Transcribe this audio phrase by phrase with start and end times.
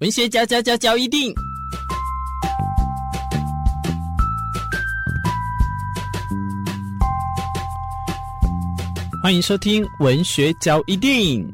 [0.00, 1.32] 文学交交交交一定，
[9.22, 11.50] 欢迎收听文学教一定。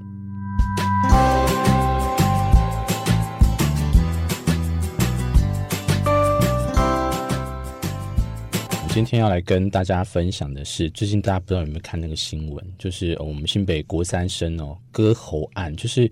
[8.92, 16.10] 今天要来跟大家分享的是，最近大家不知道有没有看那个新闻，就是我们新北国三生哦割喉案，就是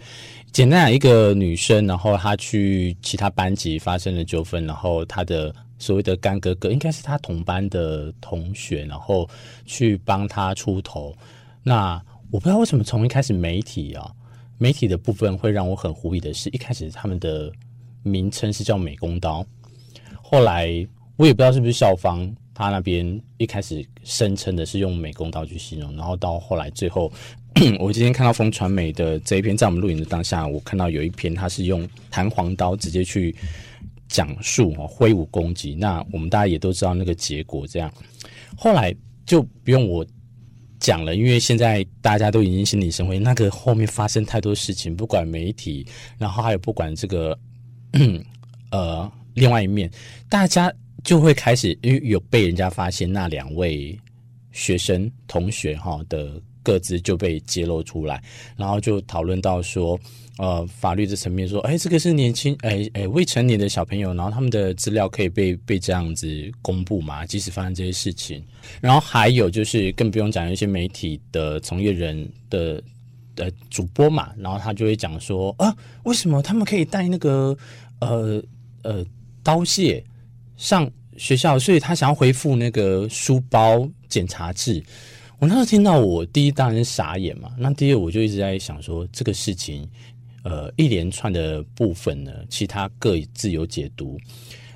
[0.50, 9.28] 简单讲一个女生，然后她去其他班级发生了纠纷，然后她的所谓的干哥哥，应该是她同班的同学，然后
[9.66, 11.14] 去帮她出头。
[11.62, 14.10] 那我不知道为什么从一开始媒体啊，
[14.56, 17.52] 媒体的部分会让我很狐疑的是，一开始他们的
[18.02, 19.44] 名称是叫美工刀，
[20.22, 20.66] 后来
[21.16, 22.34] 我也不知道是不是校方。
[22.60, 27.10] 他那边一开始声称的是用美工刀去形容，然后到后来最后，
[27.80, 33.34] 我今天看到风传媒的这一篇，在我们录影的当下，我看到有一篇他是用弹簧刀直接去
[34.08, 35.74] 讲述哦，挥舞攻击。
[35.74, 37.90] 那我们大家也都知道那个结果这样，
[38.58, 40.04] 后来就不用我
[40.78, 45.86] 讲了，因为现在大家都已经心领神会，那个后面发生太多事情，不管媒体，
[46.18, 47.38] 然后还有不管这个
[48.70, 49.90] 呃另外一面，
[50.28, 50.70] 大家。
[51.04, 53.98] 就会开始，因为有被人家发现那两位
[54.52, 58.22] 学生同学哈的个资就被揭露出来，
[58.56, 59.98] 然后就讨论到说，
[60.38, 67.24] 呃，法律的层面说，哎，这个是年轻，哎哎未成年的小朋友，然后他们的资料可以被被这样子公布嘛？
[67.24, 68.44] 即使发生这些事情，
[68.80, 72.82] 然后还有就是更不用讲一些媒体的从业人的
[73.36, 77.56] 呃主播嘛，然后他就会讲说，啊，为什么他们可以带那个
[78.00, 78.42] 呃
[78.82, 79.04] 呃
[79.42, 80.02] 刀械？
[80.60, 84.82] 上学校，所以他想要恢复那个书包检查制。
[85.38, 87.50] 我那时候听到，我第一当然傻眼嘛。
[87.56, 89.88] 那第二，我就一直在想说，这个事情，
[90.44, 94.18] 呃，一连串的部分呢，其他各自有解读。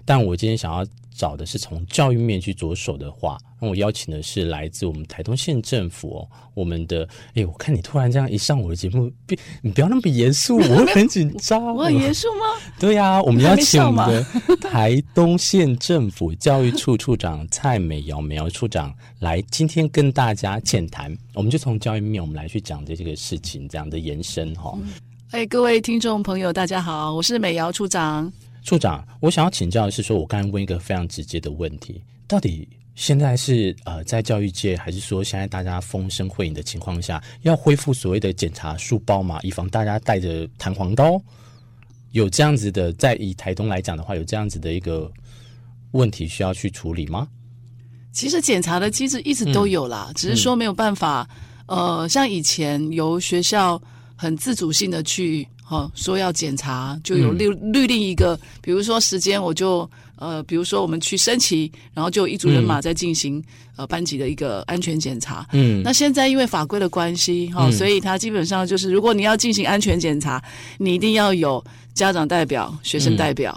[0.06, 0.84] 但我今天想要。
[1.16, 11.64] 找的是从教育面去着手的话，那我邀请的是来自我们台东县政府哦，我们的哎，我看你突然这样一上我的节目，别你不要那么严肃，我会很紧张。
[11.74, 12.44] 我很严肃吗？
[12.80, 24.78] 对呀、啊，我们邀请我们的 台东县政府教育处处长蔡美瑶美瑶处长来今天跟大家浅谈，我们就从教育面我们来去讲这这个事情这样的延伸哈、哦。
[25.30, 28.32] 哎，各位听众朋友，大家好，我是美瑶处长。
[28.64, 41.20] 处长，我想要请教的是，说我刚才问一个非常直接的问题，到底现在是呃在教育界，还是说现在大家风声会影的情况下，要恢复所谓的检查书包嘛，以防大家带着弹簧刀？
[42.12, 45.12] 有这样子的，在以台东来讲的话，有这样子的一个
[45.90, 47.28] 问题需要去处理吗？
[48.12, 51.28] 其实检查的机制一直都有啦，嗯、只是说没有办法，
[51.66, 53.78] 嗯、呃，像以前由学校
[54.16, 55.46] 很自主性的去。
[55.66, 63.44] 好，说要检查，就有律律令一个，比如说时间，我就呃，比如说我们去升旗，然后就一组人马在进行、嗯、
[63.76, 65.48] 呃班级的一个安全检查。
[65.52, 70.42] 嗯，那现在因为法规的关系，哈、哦，嗯、所以它基本上就是，如果你要进行安全检查，
[70.76, 71.64] 你一定要有
[71.94, 73.50] 家长代表、学生代表，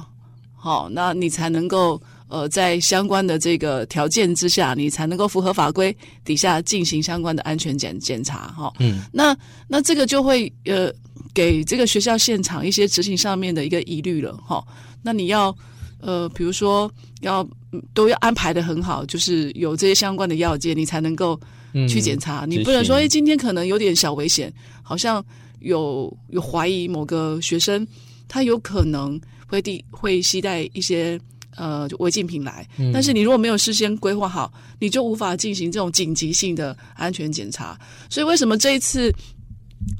[0.56, 8.47] 好、嗯哦，那你才能够呃在相关的这个条件之下，你才能够符合法规底下进行相关的安全检检查。
[8.49, 10.91] 哈、哦，嗯，那那这个就会呃。
[11.33, 14.63] 给这个学校现场一些执行上面的一个疑虑了哈，
[15.03, 15.55] 那你要
[15.99, 17.47] 呃，比如说要
[17.93, 21.39] 都要安排的很好，就是有这些相关的要件，你才能够
[21.87, 22.45] 去检查。
[22.45, 24.51] 嗯、你不能说，哎，今天可能有点小危险，
[24.81, 25.23] 好像
[25.59, 27.85] 有有怀疑某个学生
[28.27, 31.19] 他有可能会递会携带一些
[31.57, 37.78] 呃违禁品来，嗯、但是你如果没有事先规划好，你就无法进行这种紧急性的安全检查。
[38.09, 39.12] 所以为什么这一次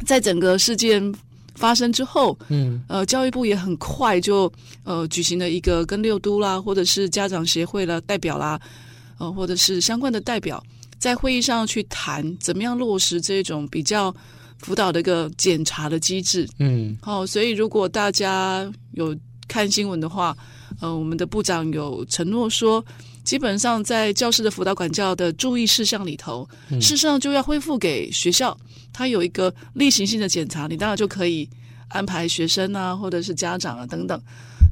[0.06, 1.14] 在整个事件
[1.56, 4.52] 发生之后，嗯，呃，教育部也很快就
[4.84, 8.60] 呃举行了一个跟六都啦，或者是家长协会的代表啦，
[9.18, 10.64] 呃，或者是相关的代表，
[11.00, 14.16] 在会议上去谈怎么样落实这种比较
[14.60, 19.16] 辅导的一个检查的机制，嗯，好，哦，所以如果大家有
[19.48, 20.38] 看新闻的话，
[20.82, 22.84] 呃，我们的部长有承诺说，
[23.24, 28.58] 基本上在教师的辅导管教的注意事项里头，嗯，事实上就要恢复给学校。
[28.94, 31.48] 他有一个例行性的检查，你当然就可以
[31.90, 34.20] 安排学生啊，或者是家长啊等等。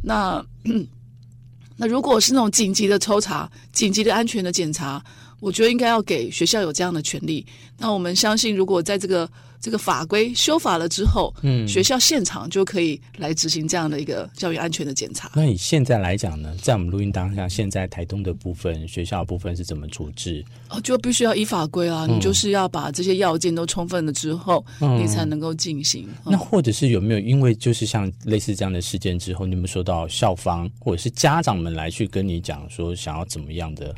[0.03, 0.43] 那
[1.77, 5.03] 那如果是那种紧急的抽查、紧急的安全的检查，
[5.39, 7.45] 我觉得应该要给学校有这样的权利。
[7.77, 9.29] 那我们相信，如果在这个
[9.59, 15.31] 这个法规修法了之后，嗯，学校现场就可以来执行这样的一个教育安全的检查。
[15.35, 20.43] 那以现在来讲呢，在我们录音当下，现在台东的部分学校的部分是怎么处置？
[20.69, 26.07] 哦，就必须要依法规啊，嗯、你就是要把这些要件都充分了之后，嗯、你才能够进行。
[26.25, 33.93] 嗯、那或者是有没有因为就是像类似这样的事件之后，你们收到校方或者是家长们来去跟你讲说想要怎么样的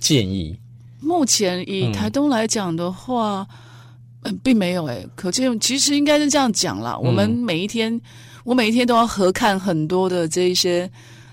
[0.00, 0.58] 建议？
[1.00, 3.46] 目前以台东来讲的话，
[4.22, 6.96] 嗯，并没有哎、欸，可见其实应该是这样讲啦。
[6.96, 8.00] 我们每一天，嗯、
[8.44, 10.88] 我每一天都要核看很多的这一些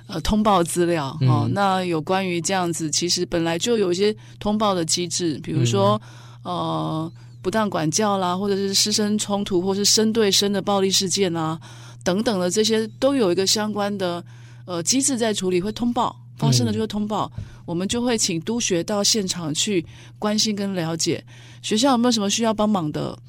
[0.08, 1.50] 呃通报资料、嗯、哦。
[1.52, 6.02] 那有关于这样子，其实本来就有一些通报的机制，比如说、
[6.44, 7.12] 嗯、呃
[7.42, 11.60] 不当管教啦，或者是师生冲突，或是生对生的暴力事件啊
[12.04, 14.24] 等等的这些，都有一个相关的
[14.66, 16.16] 呃机制在处理，会通报。
[16.40, 19.86] 发生了就会通报，嗯、我们就会请督学到现场去
[20.18, 21.22] 关心跟了解
[21.62, 23.19] 学校有没有什么需要帮忙的，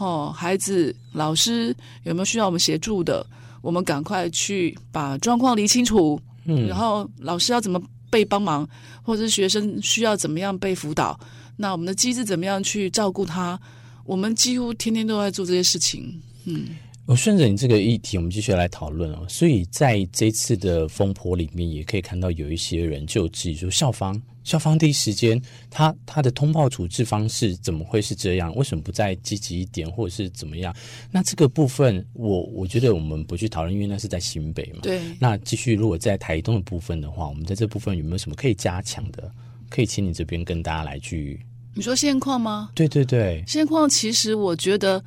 [0.00, 3.24] 哦，孩子、老师有没有需要我们协助的，
[3.62, 6.20] 我们赶快去把状况理清楚。
[6.46, 7.80] 嗯，然后老师要怎么
[8.10, 8.68] 被帮忙，
[9.04, 11.16] 或者是学生需要怎么样被辅导，
[11.56, 13.58] 那我们的机制怎么样去照顾他？
[14.04, 16.20] 我们几乎天天都在做这些事情。
[16.46, 16.66] 嗯。
[17.06, 19.26] 我顺着你这个议题，我们继续来讨论哦。
[19.28, 28.56] 所以在这次的风波里面，也可以看到有一些人就质疑说，校方校方第一时间，他他的通报处置方式怎么会是这样？
[28.56, 30.74] 为什么不再积极一点，或者是怎么样？
[31.10, 34.78] 那这个部分，我我觉得我们不去讨论，因为那是在新北嘛。
[34.82, 35.02] 对。
[35.20, 39.30] 那继续，如果在台东的部分的话，我们在这部分有没有什么可以加强的？
[39.68, 41.38] 可以请你这边跟大家来去。
[41.74, 42.70] 你说现况吗？
[42.74, 45.04] 对对对，现况其实我觉得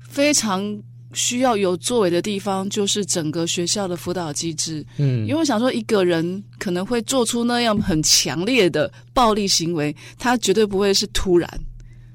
[0.00, 0.82] 非常。
[1.14, 4.84] 需要有作为的地方，就是整个学校的辅导机制。
[4.98, 11.48] 嗯，因为我想说，一个人可能会做出那样很强烈的暴力行为，他绝对不会是突然，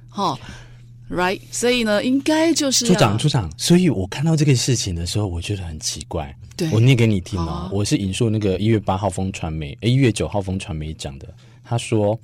[0.10, 0.38] 哈
[1.10, 1.40] ，right？
[1.52, 3.52] 所以呢，应该就是处长，处长。
[3.58, 6.36] 所以我看到这个事情的时候，我觉得很奇怪。
[6.58, 11.28] 对，我念给你听哦，我是引述那个一月八号风传媒，一月九号风传媒讲的。
[11.64, 12.20] 他说，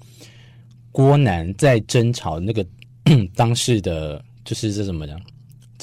[0.92, 2.66] 郭楠在争吵那个
[3.34, 5.18] 当事的，就是这怎么讲？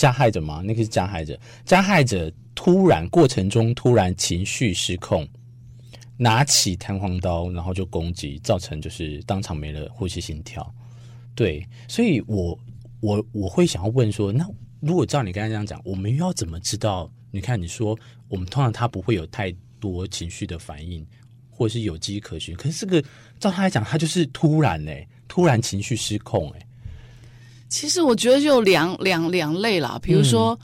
[0.03, 0.63] 加害者吗？
[0.65, 1.39] 那个是加害者。
[1.65, 5.25] 加害者突然过程中突然情绪失控，
[6.17, 10.75] 拿起弹簧刀，然后就攻击，造成就是当场没了呼吸心跳。
[11.37, 12.59] 对，所以我
[12.99, 14.45] 我我会想要问说，那
[14.81, 17.09] 如果照你刚才这样讲，我们又要怎么知道？
[17.31, 17.97] 你看你说
[18.27, 21.07] 我们通常他不会有太多情绪的反应，
[21.49, 22.57] 或者是有迹可循。
[22.57, 23.01] 可是这个
[23.39, 26.67] 照他来讲，他就是突然哎、突然情绪失控哎、
[27.73, 30.57] 其实我觉得就有两两两类啦，比如说，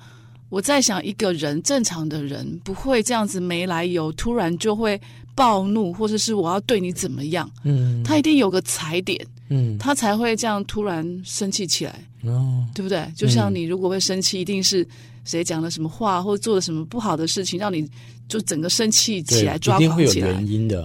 [0.51, 5.01] 我在想一个人正常的人不会这样子没来由突然就会
[5.35, 9.19] 暴怒，或者是我要对你怎么样，嗯，他一定有个踩点，
[9.49, 13.11] 嗯，他才会这样突然生气起来，哦，对不对？
[13.17, 14.87] 就像你如果会生气，一定是
[15.25, 17.89] 谁讲了什么话，或者做了什么不好的事情，让你
[18.29, 20.35] 就整个生气起来，抓狂起来，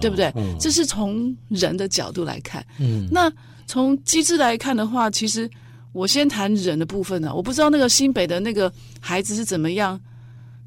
[0.00, 0.32] 对不对？
[0.58, 3.30] 这是从人的角度来看，嗯，那
[3.66, 5.46] 从机制来看的话，其实。
[5.94, 8.70] 我先谈人的部分呢、啊，我不知道那个新北的那个
[9.00, 9.98] 孩子是怎么样，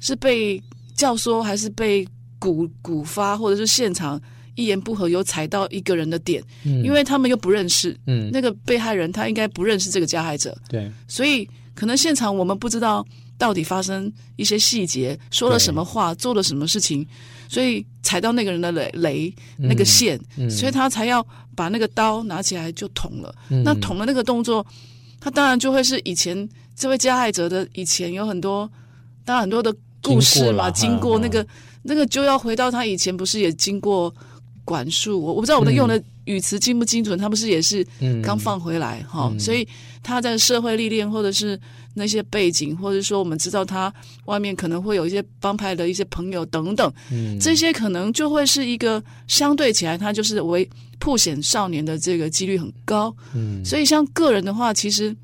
[0.00, 0.60] 是被
[0.96, 2.08] 教唆还是被
[2.38, 4.20] 鼓鼓发，或者是现场
[4.54, 17.06] 一言不合有踩到一个人的点，嗯，因为他们又不认识，嗯，那个被害人他应该不认识这个加害者，对，所以可能现场我们不知道到底发生一些细节，说了什么话，做了什么事情，
[17.48, 21.24] 所以踩到那个人的雷雷那个线，嗯，所以他才要
[21.54, 24.64] 把那个刀拿起来就捅了，嗯，那捅了那个动作。
[25.20, 28.70] 他当然就会是以前这位加害者的以前有很多，
[29.24, 31.46] 当然很多的故事嘛，经过，那个
[31.82, 34.14] 那个就要回到他以前不是也经过
[34.64, 35.20] 管束？
[35.20, 37.86] 我我不知道我的用的语词精不精准，他不是也是
[38.22, 39.66] 刚放回来哈，所以
[40.02, 41.58] 他在社会历练或者是
[41.98, 43.92] 那些背景，或者说我们知道他
[44.24, 47.38] 外面可能会有一些帮派的一些朋友等等，嗯。
[47.38, 50.66] 这些可能就会是一个相对起来，他就是为。
[51.00, 55.16] 破险少年的这个几率很高，嗯，所以像个人的话，其实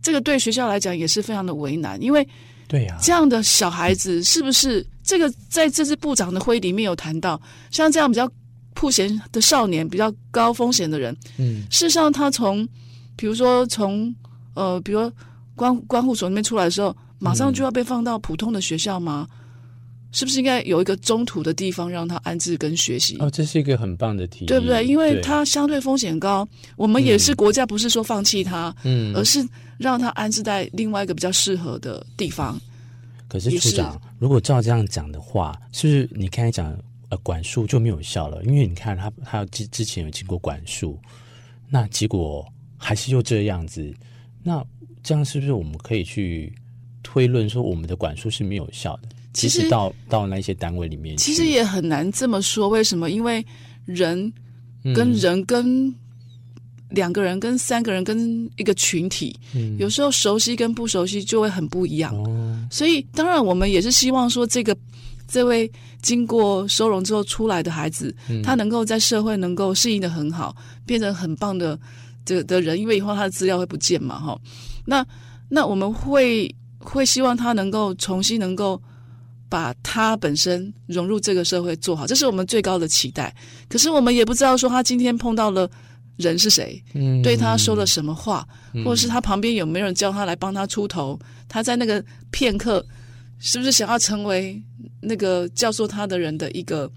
[0.00, 2.26] 这个对学校来讲也是非常的为难，因为
[2.66, 7.38] 对呀，这样的小孩子是不是这个在这次部长的会议里面有谈到，
[7.70, 8.26] 像这样比较
[8.72, 12.66] 曝险的少年，比较高风险的人，嗯，事实上他从
[13.14, 14.12] 比如说从
[14.54, 15.12] 呃，比如说
[15.60, 19.28] 关关护所那边出来的时候，马上就要被放到普通的学校吗？
[19.30, 19.36] 嗯
[20.12, 23.16] 是不是应该有一个中途的地方让他安置跟学习？
[23.20, 24.84] 哦，这是一个很棒的提议，对不对？
[24.84, 29.38] 因为他相对风险高，我们也是国家，不是说放弃他，嗯，而是
[29.78, 32.60] 让他安置在另外一个比较适合的地方。
[33.28, 36.76] 可是处长，如果照这样讲的话，是不是你刚才讲
[37.10, 38.42] 呃管束就没有效了？
[38.42, 40.98] 因为你看他他之之前有经过管束，
[41.68, 42.44] 那结果
[42.76, 43.94] 还是又这样子，
[44.42, 44.64] 那
[45.02, 46.52] 这样是不是我们可以去
[47.02, 49.08] 推论说我们的管束是没有效的？
[49.32, 52.68] 其实到到那些单位里面，其实也很难这么说。
[52.68, 53.10] 为什么？
[53.10, 53.44] 因为
[53.84, 54.32] 人
[54.94, 55.94] 跟人跟
[56.88, 62.12] 两个人跟三个人跟一个群体，嗯、有时候熟悉跟不熟悉就会很不一样。
[62.16, 64.76] 哦、所以当然我们也是希望说，这个
[65.28, 65.70] 这位
[66.02, 71.78] 经过收容之后出来的孩子，嗯、他能够在社会能够适应的很好，变成很棒的
[72.30, 72.78] 这的人。
[72.78, 74.38] 因为以后他的资料会不见嘛，哈。
[74.86, 75.06] 那
[75.48, 78.80] 那我们会会希望他能够重新能够。
[79.50, 83.34] 把他本身融入这个社会做好，这是我们最高的期待。
[83.68, 85.68] 可是我们也不知道说他今天碰到了
[86.18, 91.18] 人是谁，嗯，对他说了什么话，嗯、或者是他旁边有没有人叫他来帮他出头？
[91.48, 92.86] 他在那个片刻，
[93.40, 94.62] 是不是想要成为
[95.00, 96.88] 那个教唆他的人的一个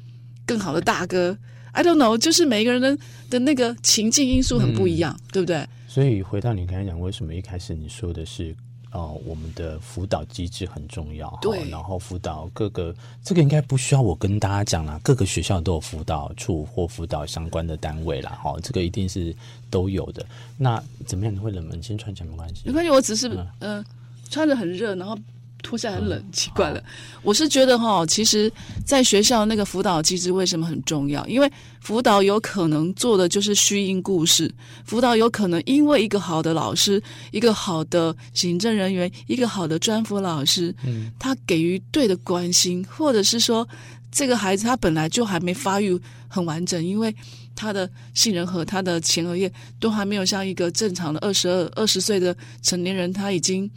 [0.45, 1.35] 更好的大哥
[1.73, 2.97] ？I don't know，就是每一个人的
[3.29, 5.67] 的那个情境因素很不一样，嗯、对不对？
[5.87, 8.55] 所以回到你刚才讲，为什么一开始你说的是？
[8.93, 11.27] 哦，我们的辅导机制很重要。
[11.41, 18.39] 对，然后辅导各个，这个应该不需要我跟大家讲啦，各个学校都有辅导处或辅导相关的单位啦。
[18.43, 19.35] 哈，这个一定是
[19.71, 20.23] 都有的。
[20.59, 21.33] 那怎么样？
[21.33, 21.81] 你会冷门？
[21.81, 22.61] 先穿起来没关系。
[22.67, 23.85] 没关系，我只是嗯、呃，
[24.29, 25.17] 穿着很热，然后。
[25.63, 26.83] 脱下来很冷，嗯、奇怪了。
[27.23, 28.51] 我是觉得哈，其实，
[28.85, 31.25] 在学校那个辅导机制为什么很重要？
[31.25, 34.53] 因为辅导有可能做的就是虚应故事，
[34.85, 37.01] 辅导有可能因为一个好的老师、
[37.31, 43.67] 一个好的行政人员、一个好的专辅老师，嗯，他给予对的关心，或者是说，
[44.11, 47.15] 这个孩子他本来就还没发育很完整，因为
[47.55, 53.69] 他的杏仁核、他的前额叶都还没有像一个正常的二十二、二十岁的成年人，他已经。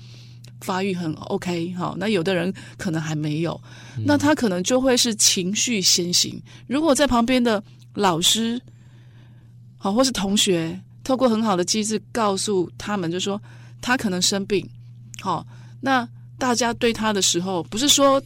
[0.60, 3.60] 发育很 OK 哈，那有的人可能还没有，
[3.96, 6.40] 嗯、那他可能就会是情绪先行。
[6.66, 7.62] 如果在旁边的
[7.94, 8.60] 老师，
[9.76, 13.40] 好或是同学，透过很好的机制告诉他们，就说
[13.80, 14.68] 他可能生病，
[15.20, 15.46] 好，
[15.80, 16.08] 那
[16.38, 18.20] 大家对他的时候，不是说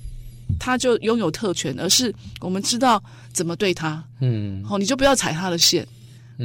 [0.59, 5.87] 他就拥有特权，而是我们知道怎么对他，嗯，好，你就不要踩他的线，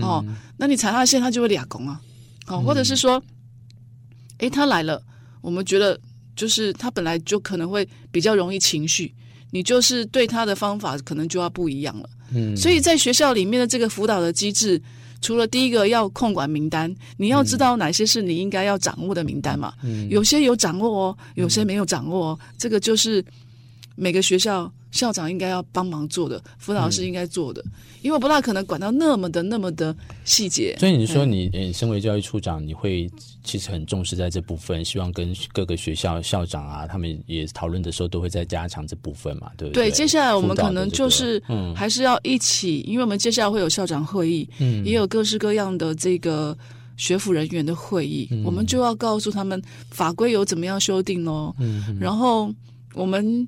[0.02, 2.02] 哦，嗯、那你踩他的线，他就会俩拱啊，
[2.46, 3.22] 好，或者是说，
[4.40, 5.02] 诶，他来了。
[5.46, 6.00] 我们觉得，
[6.36, 9.14] 就是他本来就可能会比较容易情绪，
[9.52, 12.10] 你就是对他的方法可能就要不一样了。
[12.34, 14.82] 嗯，所以在学校里面的这个辅导的机制，
[15.22, 19.72] 除了第一个要控管名单，你要知道哪些是你应该要掌握的名单嘛。
[19.84, 23.24] 嗯，有些有掌握哦，有些没有掌握哦，这个就是
[23.96, 24.72] 每个学校。
[24.92, 27.72] 校长应该要帮忙做的，辅导老师应该做的，嗯、
[28.02, 30.74] 因为我不大可能管到那么的那么的细节。
[30.80, 33.12] 所以你说你，你身为教育处长，你会
[33.44, 39.90] 其实很重视在这部分，希望跟各个学校校长啊，他们也讨论的时候，都会再加强这部分嘛，对不对？
[39.90, 46.58] 对，接下来我们可能就是，嗯，还是要一起，嗯、因为我们接下来会有校长会议，嗯，也有各式各样的这个
[46.96, 52.50] 学府人员的会议，嗯、我们就要告诉他们法规有怎么样修订哦，嗯，嗯，然后
[52.94, 53.46] 我们。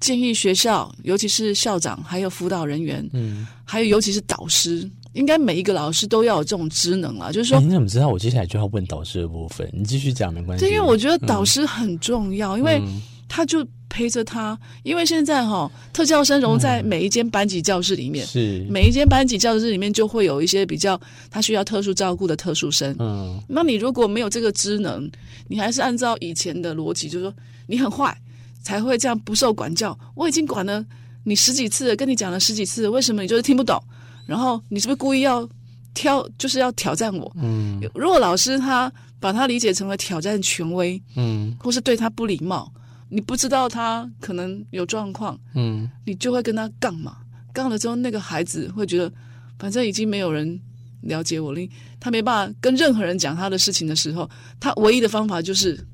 [0.00, 7.30] 建议学校，尤其是校长，还有辅导人员，嗯，还有尤其是导师，应该每一个老师都要有这种职能啊。
[7.30, 9.70] 就是说，你怎么知道我接下来就要问导师的部分？
[9.72, 10.64] 你继续讲没关系。
[10.64, 12.80] 对，因为我觉得导师很重要，嗯、因为
[13.28, 14.58] 他就陪着他。
[14.84, 20.98] 因为现在哈、哦，特教生融在每一间班级教室里面，是、嗯、每一间班级教室里面就会有一些比较
[21.30, 22.96] 他需要特殊照顾的特殊生。
[22.98, 25.10] 嗯，那你如果没有这个职能，
[25.46, 27.34] 你还是按照以前的逻辑，就是说
[27.66, 28.16] 你很坏。
[28.62, 29.98] 才会这样不受管教。
[30.14, 30.84] 我已经管了
[31.24, 33.82] 你十几次了，跟你讲了十几次，为什么你就是听不懂？
[34.26, 35.48] 然后你是不是故意要
[35.92, 37.30] 挑，就是要挑战我？
[37.36, 37.80] 嗯。
[37.94, 42.72] 如果老师他把他理解成了挑战权威，嗯，或是对他不礼貌，
[43.08, 47.18] 你不知道他可能有状况，嗯，你就会跟他杠嘛。
[47.52, 49.12] 杠了之后，那个孩子会觉得，
[49.58, 50.58] 反正已经没有人
[51.02, 55.84] 了解我了，他没办法跟任何人讲他的事情的时候，他唯一的方法就是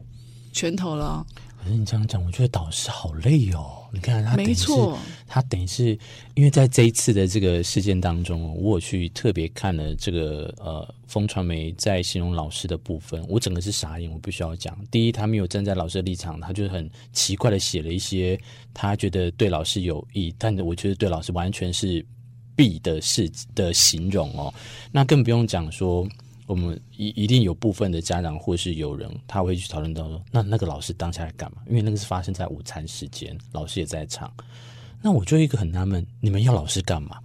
[0.53, 1.27] 拳头了。
[1.67, 3.89] 可是你这样讲，我觉得导师好累哦。
[3.93, 5.99] 你看他等于是，没错，他等于是，
[6.35, 14.09] 因为在这一次的这个事件当中，我有去特别看了这个呃，风传媒在形容老师的部分，我整个是傻眼。
[14.09, 18.39] 我必须要讲，第一，他没有站在老师的立场，他就很奇怪的写了一些
[18.73, 22.07] 他觉得对老师有益，但我觉得对老师完全是
[22.55, 24.55] 弊的事的形容哦。
[24.93, 26.07] 那更不用讲说。
[26.47, 31.63] 我们一一定有部分的家长或是有人，他会去讨论到说，那那个老师当下来干嘛？
[31.69, 34.33] 因为那个是发生在午餐时间，老师也在场。
[35.03, 37.19] 那我就一个很纳闷，你们要老师干嘛？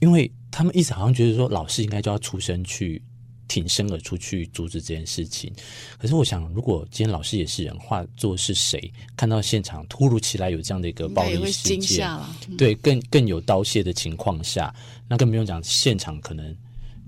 [0.00, 3.00] 因为他们一直好像觉得说，老师应该就要出声去
[3.46, 5.52] 挺身而出去阻止这件事情。
[5.96, 12.08] 可是我想，如果今天老师也是人，化作是谁，看到现场突如其来有这样的一个暴力事件，
[12.48, 14.74] 嗯、对，更更有刀械的情况下，
[15.08, 16.56] 那更不用讲现场可能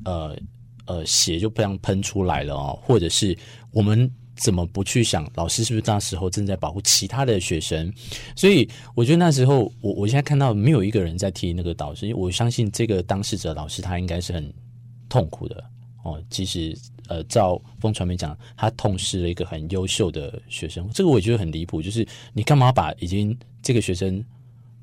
[0.04, 0.38] 呃。
[0.88, 3.36] 呃血就这样喷出来了哦，或者是
[3.70, 7.92] 我们怎么不去想老师是不是那时候正在保护其他的学生？
[8.34, 14.52] 所以我觉得那时候我我现在看到没有一个人在替那个导师，因为我相信这个当事者老师他应该是很
[15.08, 15.62] 痛苦的
[16.02, 16.20] 哦。
[16.30, 16.76] 其实
[17.06, 24.24] 呃照风传媒讲，他痛失了一个很优秀的学生，这个我觉得很离谱，就是你干嘛把已经这个学生。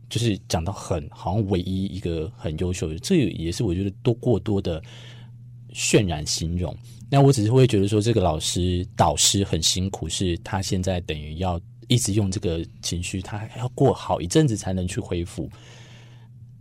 [0.07, 4.79] 就是讲到很好像唯一一个很优秀的，这也是我觉得多过多的
[5.75, 6.75] 渲染形容。
[7.10, 15.48] 那我只是会觉得说，这个老师导师很辛苦，是他现在等于要一直用这个情绪，他还要过好一阵子才能去恢复。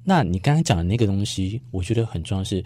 [0.04, 2.62] 那你刚才讲的那个东西，我觉得很重要是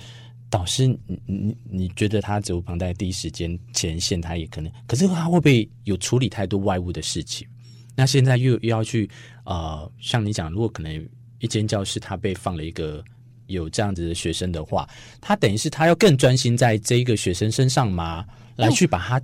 [0.50, 7.46] 导师，你你你觉得他责无旁贷，第一时间前线他也可能，可是他会不会有处理太多外物的事情？
[7.94, 9.08] 那现在又又要去
[9.44, 13.04] 呃，像你讲，如果可能一间教室他被放了一个
[13.48, 14.88] 有这样子的学生的话，
[15.20, 18.24] 他等于是他要更专心在这一个学生身上吗？
[18.54, 19.20] 来去把他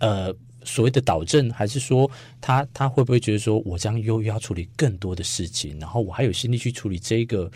[0.00, 0.32] 呃
[0.62, 2.08] 所谓的导正，还是说
[2.40, 7.50] 他他会不会觉得说我这样又要处理更多的事情，然后我还有心力去处理这个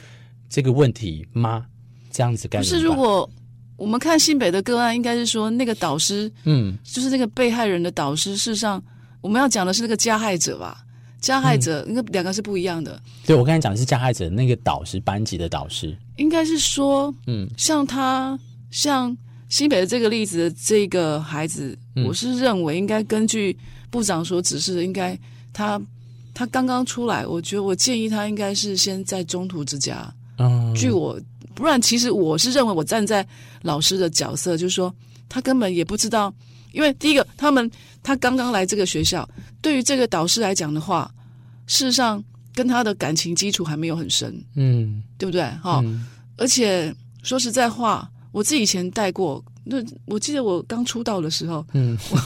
[0.48, 1.66] 这个问题吗？
[2.10, 2.64] 这样子干？
[2.64, 3.28] 是如果
[3.76, 8.82] 我们看新北的个案，应该是说那个导师，嗯，就是那个被害人的导师，事实上。
[9.22, 10.84] 我们要讲的是那个加害者吧？
[11.22, 13.00] 加害者，那两个是不一样的。
[13.24, 18.38] 对，我刚才讲的是加害者，那个导师，班级的导师，应该是说，嗯，像他，
[18.72, 19.16] 像
[19.48, 23.56] 新北的这个例子的这个孩子，嗯，我是认为应该根据
[23.88, 25.16] 部长所指示的，应该
[25.52, 25.80] 他
[26.34, 30.12] 他刚刚出来，我觉得我建议他应该是先在中途之家。
[30.38, 31.16] 嗯，据我，
[31.54, 33.24] 不然其实我是认为，我站在
[33.62, 34.92] 老师的角色，就是说
[35.28, 36.34] 他根本也不知道。
[36.72, 37.70] 因为第一个，他们
[38.02, 39.28] 他刚刚来这个学校，
[39.60, 41.08] 对于这个导师来讲的话，
[41.66, 42.22] 事实上
[42.54, 45.42] 跟他的感情基础还没有很深，嗯，对不对？
[45.62, 46.04] 哈、嗯，
[46.36, 46.92] 而且
[47.22, 52.18] 说实在话，我自己以前带过，那我记得我刚出道的时候，嗯，我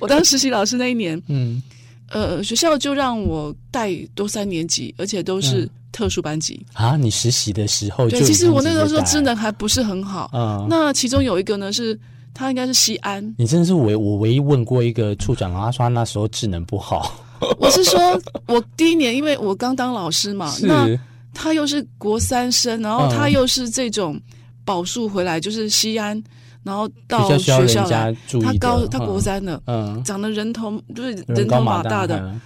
[0.02, 1.62] 我当实习老师那一年， 嗯，
[2.08, 6.96] 呃，学校就让我带多三年级，而且都是特殊班级、嗯、啊。
[6.96, 11.96] 你实习的时候就，对，其实我那个时候智能还不是很好，嗯，那其中有一个呢是。
[12.32, 13.34] 他应该是西安。
[13.38, 17.24] 你真的是唯我唯一问过一个处长，他说他那时候智能不好。
[17.58, 17.98] 我是说，
[18.46, 20.86] 我第一年因为我刚当老师嘛，那
[21.32, 24.20] 他又是国三生，然后他又是这种
[24.62, 26.22] 保数回来，就是西安，
[26.62, 32.38] 然后到学校来，他高他国三的，嗯，长得人头就是人头马大的，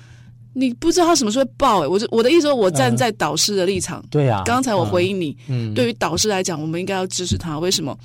[0.53, 1.89] 你不知道他什么时候会爆哎！
[1.89, 7.99] 我就我的意思说，我站在导师的立场，对呀，刚才我回应你，嗯，对于导师来讲，我们应该要支持他，为什么？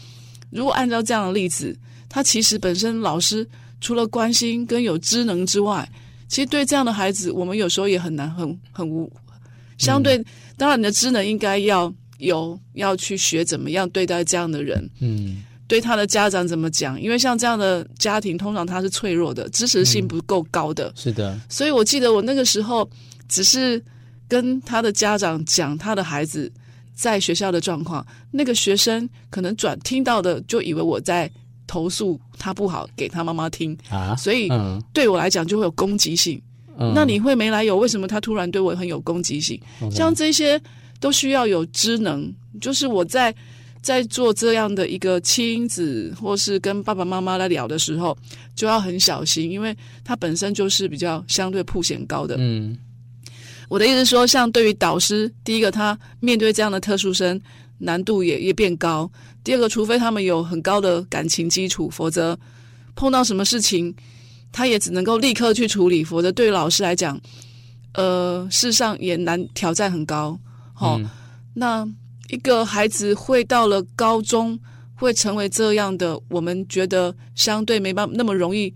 [0.49, 3.47] 如果按照这样的例子，他其实本身老师
[3.79, 5.87] 除了关心跟有知能之外，
[6.27, 9.11] 其实对这样的孩子，我们有时候也很难很很无。
[9.77, 10.25] 相对，嗯、
[10.57, 14.89] 当然你的知能应该要有，要去学怎么样对待这样的人。
[14.99, 16.99] 嗯，对他的家长怎么讲？
[16.99, 20.87] 因为像这样的家庭，通常他是脆弱的，支持性不够高的。
[20.89, 21.39] 嗯、是的。
[21.47, 22.89] 所以我记得我那个时候
[23.27, 23.81] 只是
[24.27, 26.51] 跟他的家长讲他的孩子。
[26.99, 31.31] 在学校的状况，那个学生可能转听到的就以为我在
[31.65, 34.49] 投诉他不好，给他妈妈听啊，所以
[34.91, 36.41] 对我来讲就会有攻击性。
[36.77, 37.77] 嗯、那你会没来由？
[37.77, 39.57] 为什么他突然对我很有攻击性？
[39.81, 40.61] 嗯、像这些
[40.99, 43.33] 都需要有知能，就是我在
[43.81, 48.17] 在做这样的一个亲子，或是跟爸爸妈妈来聊的时候，
[48.55, 52.35] 就要很小心，因为他本身就是比较相对曝险高的。
[52.37, 52.77] 嗯。
[53.69, 57.39] 我的意思是说，像对于导师，第一个他面对这样的特殊生，
[57.77, 59.09] 难度也也变高；
[59.43, 62.37] 第二个，除非他们有很高的感情基础，否则
[62.95, 63.95] 碰到什么事情，
[64.51, 66.03] 他也只能够立刻去处理。
[66.03, 67.21] 否则，对于老师来讲，
[67.93, 70.37] 呃，事实上也难，挑战很高。
[70.73, 70.99] 好、
[71.53, 71.87] 那
[72.29, 74.59] 一个孩子会到了高中，
[74.95, 78.73] 会成为这样的，我们觉得相对没办法那么容易。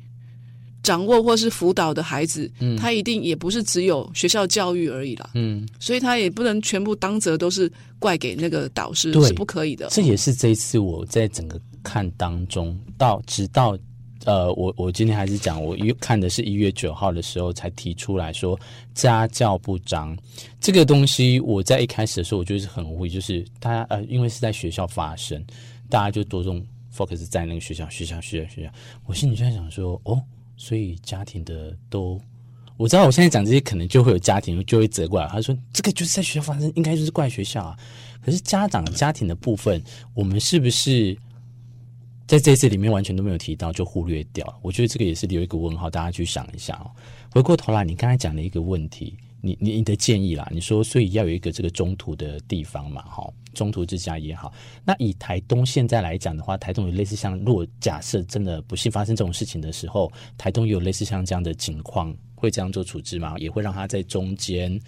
[0.83, 9.87] 掌握或是辅导的孩子，嗯，他一定也不是只有学校教育而已啦，嗯，所以他也不能全部当责都是怪给那个导师，是不可以的。
[9.89, 13.77] 这也是这一次我在整个看当中，到直到
[14.25, 18.59] 呃，我我今天还是讲，我一看的是一月九号的时候才提出来说
[18.93, 20.17] 家教不彰。
[20.59, 25.41] 这个东西，我在一开始的时候我觉得是很无语，就是大家呃，因为是在学校发生，
[25.89, 26.61] 大家就着重
[26.93, 28.71] focus 在那个学校，学校，学校，学校，
[29.05, 30.21] 我心里就在想说，哦。
[30.63, 32.17] 所以家庭的都，
[32.77, 35.27] 我知道我现在讲这些，可能就会有家庭就会责怪。
[35.27, 37.77] 他说：“这个就是在学校发生，应该就是怪学校啊。”
[38.23, 41.17] 可是家长家庭的部分，我们是不是
[42.25, 44.57] 在这次里面完全都没有提到，就忽略掉？
[44.61, 46.87] 我觉得这个也是留一个问号，大家去想一下哦。
[47.29, 54.53] 回过头来，你刚才讲的一个问题，你你你的建议啦，你说所以要有一个这个中途的地方嘛，哈，中途之家也好。
[54.85, 63.35] 那以台东现在来讲的话，台东有类似像，如果假设真的不幸发生这种事情的时候，台东有类似像这样的情况，会这样做处置吗？
[63.37, 64.79] 也会让他在中间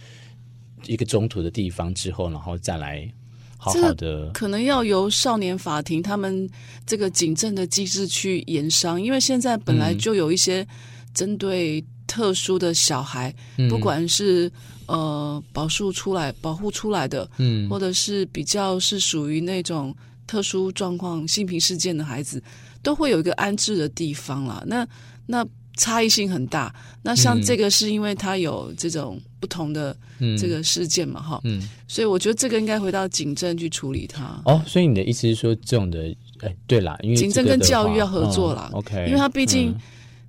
[0.85, 3.11] 一个中途的地方之后，然后再来。
[3.57, 6.47] 好好的，可能要由少年法庭他们
[6.85, 10.65] 这个警政的机制去研商，因为现在本来就有一些
[11.13, 11.83] 针对
[12.15, 14.49] 特殊的小孩，嗯、不管是
[14.85, 19.93] 呃保护出来保护出来的，嗯，或者是比较是属于那种
[20.25, 22.41] 特殊状况性平事件的孩子，
[22.81, 24.63] 都会有一个安置的地方啦。
[24.65, 24.87] 那
[25.25, 25.45] 那。
[25.77, 26.73] 差异性很大。
[27.03, 29.93] 那像这个是因为他有这种不同的
[30.39, 34.41] 这个事件嘛，哈、嗯，所以我觉得这个应该回到警政去处理它。
[34.45, 38.69] 哦，所以你的意思是说，这种的，哎，对啦，因为警政跟教育要合作啦。
[38.71, 39.75] 哦、OK，因为他毕竟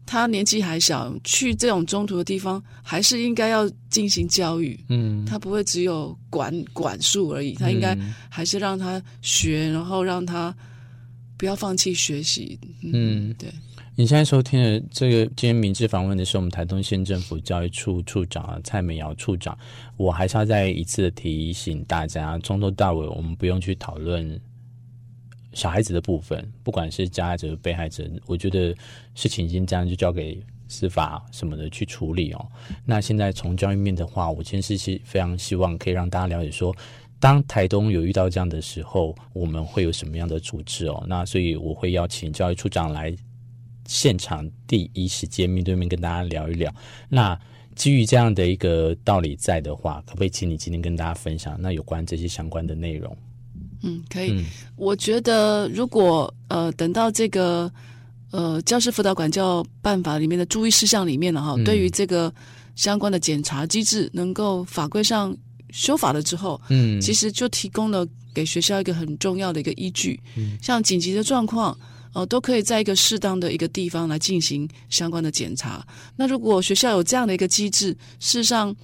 [0.06, 4.78] 他年纪还小，去这种中途的地方，还是应该要进行教育。
[4.88, 7.98] 嗯，他不会只有管管束而已，他应该
[8.30, 10.54] 还是让他学，然后让他
[11.36, 12.58] 不要放弃学习。
[12.82, 13.52] 嗯，对。
[13.98, 19.56] 你现在收听的这个今天明志访问的是我们台东县政府教育处处长蔡美瑶处长，
[19.96, 24.38] 我还是要再一次的提醒大家，从头到尾我们不用去讨论
[25.56, 28.76] 小孩子的部分，不管是加害者、被害者，我觉得
[29.14, 30.38] 事情已经这样，就交给
[30.68, 32.46] 司法什么的去处理哦。
[32.84, 36.76] 那现在从教育面的话，我其实是非常希望可以让大家了解说，
[37.18, 41.02] 当台东有遇到这样的时候，我们会有什么样的处置哦。
[41.08, 43.16] 那所以我会邀请教育处长来。
[43.88, 46.74] 现场第一时间面对面跟大家聊一聊。
[47.08, 47.40] 那
[47.76, 53.16] 基于这样的一个道理在的话，可不可以请你今天跟大家分享那有关这些相关的内容？
[53.82, 54.32] 嗯，可以。
[54.32, 54.44] 嗯、
[54.76, 57.70] 我觉得如果呃等到这个
[58.30, 62.32] 呃教师辅导管教办法里面的注意事项里面了哈，嗯、对于这个
[62.74, 65.36] 相关的检查机制能够法规上
[65.70, 71.76] 修法了之后，嗯，其实就提供了给学校一个很重要的一个依据，嗯，像紧急的状况。
[72.12, 75.86] 哦，都可以在一个适当的一个地方来进行相关的检查。
[76.16, 77.88] 那如果学校有这样的一个机制，
[78.20, 78.74] 事实上，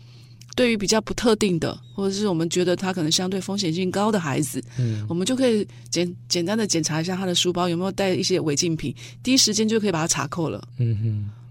[0.54, 10.62] 对于比较不特定的，或者是我们觉得他可能相对风险性高的孩子，嗯，我们就可以简简单的检查一下他的书包有没有带一些违禁品，第一时间就可以把他查扣了。
[10.78, 10.96] 嗯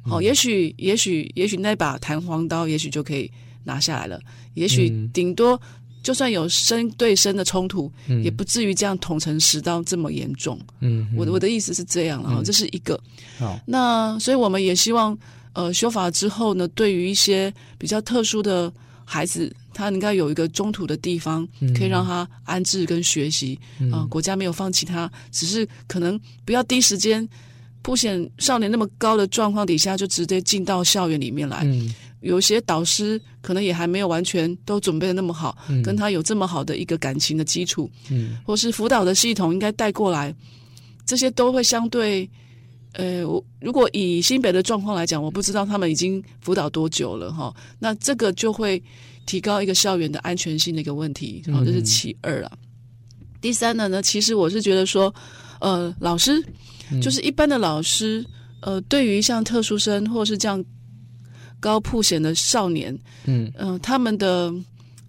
[0.05, 3.29] 哼，好、哦，也许也许也许那把弹簧刀，也许就可以
[3.63, 4.19] 拿下来了。
[4.53, 5.59] 也许顶多。
[6.03, 10.59] 就算有身对身的冲突，嗯、也不至于这样捅成十刀这么严重。
[10.79, 12.99] 嗯，我的我的意思是这样，然后这是一个。
[13.37, 15.15] 好，那所以我们也希望，
[15.53, 18.73] 呃，修法之后呢，对于一些比较特殊的
[19.13, 21.45] 孩子，他应该有一个中途的地方，
[21.77, 23.59] 可以让他安置跟学习。
[23.61, 23.91] 啊、嗯。
[23.91, 27.27] 呃，国家没有放弃他，只是可能不要第一时间
[27.81, 31.63] 不显少年那么高的状况底下，就直接进到校园里面来。
[31.65, 31.93] 嗯。
[32.21, 40.33] 有些导师可能也还没有完全都准备的那么好，嗯、跟他有这么好的一个感情的基础，嗯，或是辅导的系统应该带过来，
[41.05, 42.29] 这些都会相对，
[42.93, 48.81] 呃，我如果以新北的状况来讲，我不知道他们已经辅导多久了哈，那这个就会
[49.25, 52.51] 提高一个校园的安全性的一个问题，好，这是其二了。
[52.53, 55.13] 嗯、第三呢，呢，其实我是觉得说，
[55.59, 56.43] 呃，老师
[57.01, 58.25] 就是一般的老师，
[58.61, 60.63] 呃，对于像特殊生或是这样。
[61.63, 62.91] 高曝险的少年，
[63.25, 64.51] 嗯嗯、呃，他们的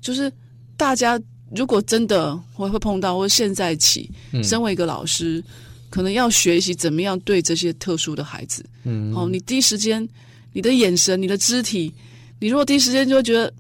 [0.03, 0.31] 就是
[0.77, 1.19] 大家
[1.57, 5.43] 如果真的会会碰到，或现在起，嗯、身为一个老师，
[5.93, 10.09] 可能要学习怎么样对这些特殊的孩子，嗯，哦，你第一时间，
[10.53, 11.93] 你的眼神，你的肢体，
[12.41, 13.53] 你如果第一时间就会觉得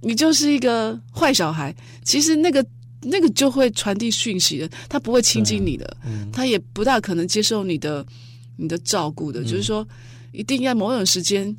[0.00, 2.64] 你就是一个坏小孩，其实那个
[3.02, 8.06] 那个就会传递讯息的，他不会亲近你的，嗯、他也不大可能接受你的
[8.56, 9.86] 你的照顾的，嗯、就是说
[10.30, 11.54] 一定要某种时间。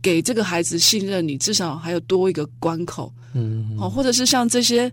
[0.00, 4.90] 给这个孩子信任你，至少还有多一个关口，嗯，哦，或者是像这些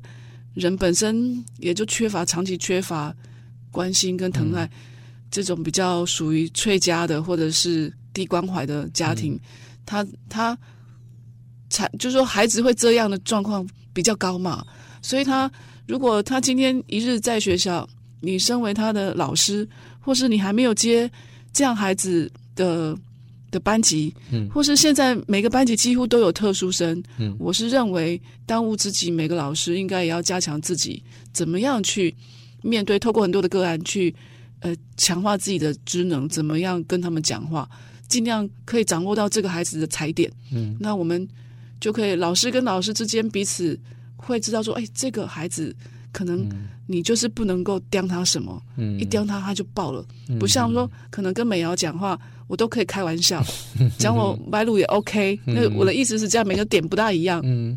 [0.56, 3.16] 人本身也就缺乏长期缺乏
[3.76, 4.72] 关心跟疼爱，嗯、
[5.30, 9.40] 这种比较属于脆家的或者是低关怀的家庭，嗯、
[9.86, 10.58] 他他
[11.70, 14.66] 才就是说孩子会这样的状况比较高嘛，
[15.02, 15.52] 所以他
[15.86, 17.86] 如果他今天一日在学校，
[18.22, 19.68] 你身为他的老师，
[20.00, 21.12] 或是你还没有接
[21.52, 22.98] 这样孩子的。
[23.52, 32.14] 的班级，嗯，或是现在每个班级几乎都有特殊生，嗯，我是认为当务之急，每个老师应该也要加强自己怎么样去
[32.65, 34.13] 面对，透过很多的个案去，
[34.60, 37.69] 呃，强化自己的职能，怎么样跟他们讲话，
[38.08, 41.28] 尽量可以掌握到这个孩子的踩点，嗯，那我们
[41.80, 43.80] 就可以老师跟老师之间彼此
[44.15, 45.75] 会知道说，哎，这个孩子
[46.12, 46.47] 可能
[46.88, 52.19] 你就是不能够刁他什么，嗯，一刁他他就爆了，嗯，不像说可能跟美瑶讲话。
[52.47, 53.43] 我都可以开玩笑，
[53.97, 55.39] 讲我 歪路也 OK。
[55.45, 57.41] 那我的意思是这样，每个点不大一样。
[57.43, 57.75] 嗯，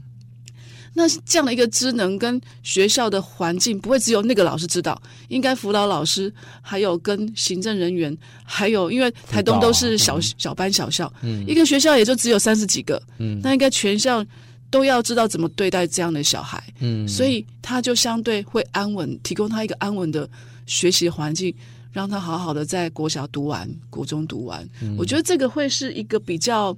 [0.94, 14.24] 那这样的一个职能跟学校的环境，不会只有那个老师知道，应该辅导老师，还有跟行政人员，还有因为台东都是小小班小校，嗯，一个学校也就只有三十几个，嗯，那应该全校
[14.70, 20.29] 都要知道怎么对待这样的小孩，嗯，所以他就相对会安稳，提供他一个安稳的
[20.66, 21.55] 学习环境。
[21.90, 26.77] 让他好好的在国小读完，国中读完，嗯、我觉得这个会是一个比较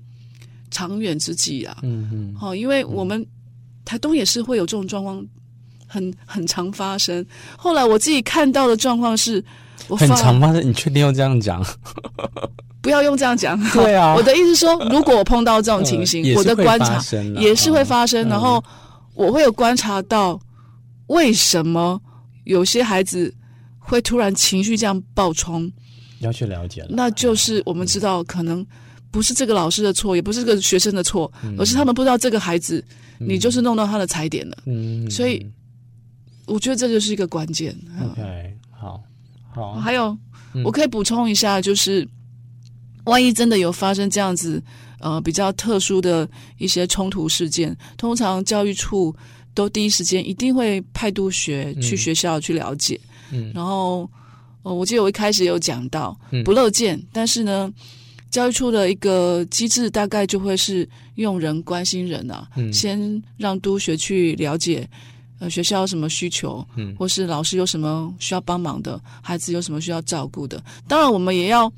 [0.70, 1.76] 长远之计啊。
[1.82, 3.26] 嗯嗯，好，因为我们
[3.84, 5.24] 台东也是会有这种状况，
[5.86, 7.24] 很很常发生。
[7.56, 9.44] 后来我自己看到的状况是，
[9.88, 10.66] 我很常发生。
[10.66, 11.64] 你确定要这样讲？
[12.80, 13.58] 不要用这样讲。
[13.72, 17.02] 对啊，我的意思是说，如果我碰到这种情形，呃、我的观察
[17.38, 18.26] 也是会发生。
[18.26, 18.62] 嗯、然后
[19.14, 20.40] 我会有观察到，
[21.08, 22.00] 为什么
[22.44, 23.34] 有些孩子。
[23.82, 25.68] 会突然情绪这样爆冲，
[26.20, 28.64] 要去了解了，那就是我们知道，可能
[29.10, 32.84] 不是这个老师的错，嗯、也不是这个学生的错，嗯、而是他们不知道这个孩子，
[33.18, 34.56] 嗯、你就是弄到他的踩点了。
[34.66, 35.44] 嗯，所以
[36.46, 37.76] 我觉得这就是一个关键。
[38.00, 39.02] OK，好，
[39.52, 40.16] 好，还有、
[40.54, 42.06] 嗯、我可以补充一下，就是
[43.04, 44.62] 万一真的有发生这样子
[45.00, 49.14] 呃比较特殊的一些冲突事件，通常教育处
[49.54, 53.00] 都第一时间一定会派督学去学校去了解。
[53.04, 53.08] 嗯。
[53.32, 54.10] 嗯，然后，
[54.62, 57.72] 呃，我记得我一开始有讲到，不乐见，嗯、但是呢，
[58.30, 64.88] 教育处的一个机制大概就会是用人关心人啊，嗯、先让督学去了解，
[65.40, 71.70] 呃，学校有什么需求，嗯，或是老师有什么需要帮忙的，孩子有什么需要照顾的，当然我们也要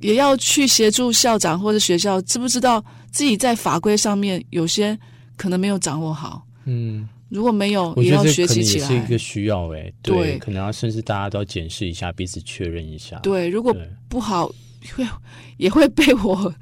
[0.00, 4.98] 也要去协助校长或者学校，知不知道自己在法规上面有些
[5.36, 7.08] 可能没有掌握好，嗯。
[7.30, 8.88] 如果没有，也要学习起来。
[8.88, 13.18] 是一个需要哎，对，对可能要甚至大家都要检视一下，彼此确认一下。
[13.18, 13.76] 对，如果
[14.08, 14.50] 不好，
[15.58, 16.54] 也会被我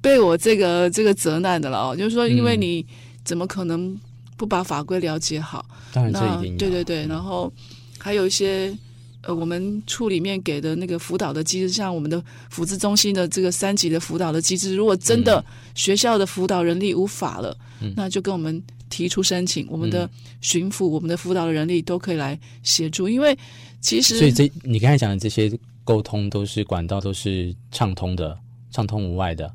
[0.00, 1.96] 被我这个这个责难的了哦。
[1.96, 2.84] 就是说，因为你
[3.24, 3.98] 怎么可能
[4.36, 5.64] 不把法规了解好？
[5.92, 7.52] 当然这一定对对对，然后
[7.98, 8.76] 还有一些
[9.22, 18.62] 呃，我们处里面给的那个辅导的机制，像我们的辅咨中心的这个三级的辅导的机制，如果真的学校的辅导人力无法了，嗯、那就跟我们。
[18.92, 20.06] 提出申请，我们的
[20.42, 23.34] 巡抚、嗯、我们的辅导的人力都可以来协助，因为
[23.80, 25.50] 其实，所以这你刚才讲的这些
[25.84, 28.38] 沟通都是管道都是畅通的，
[28.70, 29.52] 畅通无碍的，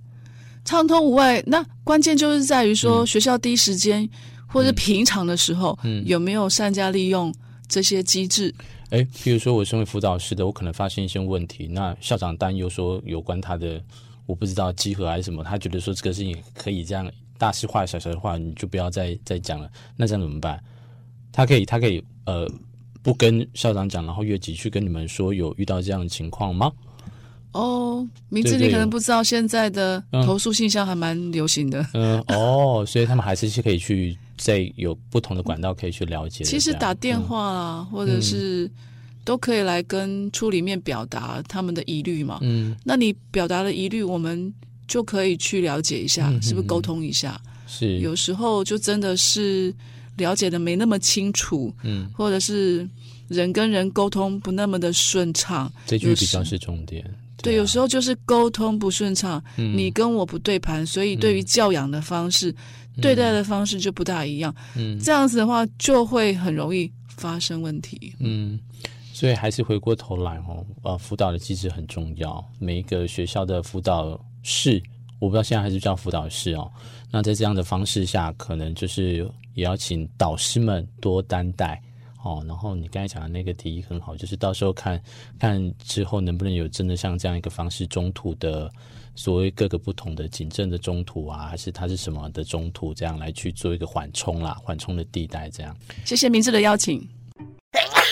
[0.66, 1.44] 畅通无碍。
[1.48, 4.10] 那关键就是在于说，学校第一时间、嗯、
[4.48, 7.34] 或者平常的时候，嗯，有没有善加利用
[7.68, 8.54] 这些机制？
[8.90, 13.82] 哎，比如说我身为辅导师的，我可能发现一些问题，那校长担忧说有关他的，
[14.26, 17.10] 我不知道集合还是什么，他觉得说这个事情可以这样。
[17.40, 19.70] 大事化小，小事化，你就不要再再讲了。
[19.96, 20.60] 那这样怎么办？
[21.32, 22.50] 他可以，他可以，呃，
[23.08, 26.70] 不跟校长讲，然后越级去跟你们说有遇到这样的情况吗？
[27.54, 31.80] 哦，名字你可能不知道，现在的投诉信箱还蛮流行的。
[31.93, 36.43] 嗯，嗯，哦，所以他们还是可以去在有不同的管道可以去了解。
[36.43, 38.70] 其实打电话啊，嗯、或者是
[39.24, 42.39] 都可以来跟处里面表达他们的疑虑嘛。
[42.41, 44.54] 嗯，那你表达了疑虑，我们。
[44.88, 47.38] 就可以去了解一下，是不是沟通一下？
[47.67, 49.76] 是，有时候就真的是
[50.18, 52.88] 了解的没那么清楚，嗯，或者是
[53.28, 57.04] 人跟人沟通不那么的顺畅，这句比较是重点。
[57.42, 62.54] 对，有时候就是沟通不顺畅，你跟我不对盘，所以对于教养的方式、
[63.02, 64.54] 对待的方式就不大一样。
[64.76, 68.14] 嗯，这样子的话就会很容易发生问题。
[68.20, 68.60] 嗯，
[69.14, 74.20] 所以还是回过头来哦，呃，辅导的机制很重要，每一个学校的辅导。
[74.50, 74.82] 是，
[75.20, 76.72] 我不知道现在还是叫辅导室哦。
[77.10, 81.82] 那在这样的方式下，可能就是也要请导师们多担待
[82.24, 82.44] 哦。
[82.48, 85.02] 然后你刚才讲的那个提议很好，就是到时候看
[85.40, 88.72] 看之后能不能有真的像这样一个方式，中途的
[89.16, 95.76] 所谓各个不同的警政的中途啊，还是它是什么的中途，这样来去做一个缓冲啦，缓冲的地带这样。
[96.06, 97.17] 谢谢明智的邀请。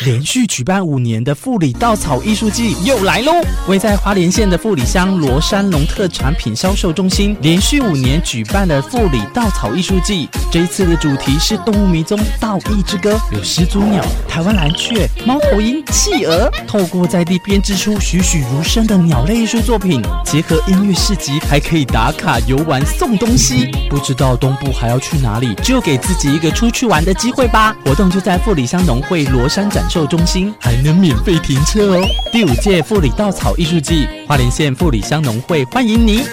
[0.04, 3.32] 连续举办五年的富里稻草艺术季又来喽！
[3.68, 23.72] 位在花莲县的富里乡罗山农特产品销售中心，连续五年举办的富里稻草艺术季，这一次的主题是动物迷踪稻艺之歌，有始祖鸟、台湾蓝雀、猫头鹰、企鹅，透过在地编织出栩栩如生的鸟类艺术作品，结合音乐市集，还可以打卡游玩送东西。
[23.90, 27.76] 不知道东部还要去哪里，就给自己一个出去玩的机会吧！
[27.86, 32.06] 活动就在富里乡农会罗山展售中心，还能免费停车哦！
[32.30, 36.24] 第五届富里稻草艺术季，花莲县富里乡农会欢迎你。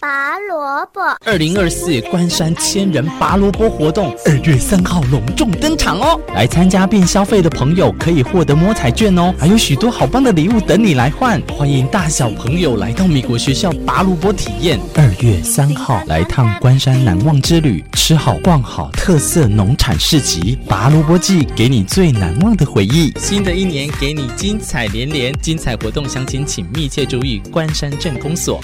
[0.00, 1.00] 拔萝卜。
[1.24, 6.20] 二零二四关山千人拔萝卜活动，二月三号隆重登场哦！
[6.34, 11.40] 来参加并消费的朋友可以获得摸彩券哦，还有许多好棒的礼物等你来换。
[11.48, 14.78] 欢迎大小朋友来到美国学校拔萝卜体验。
[14.94, 23.12] 二月三号来趟关山难忘之旅，吃好逛好特色农产市集，拔萝卜季给你最难忘的回忆。
[23.18, 28.60] 新的一年给你精彩连连，精彩活动详情请密切注意关山镇公所。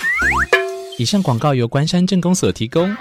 [0.96, 2.94] 以上广告由关山镇公所提供。